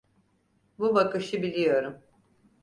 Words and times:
Bu 0.79 0.95
bakışı 0.95 1.41
biliyorum. 1.41 2.01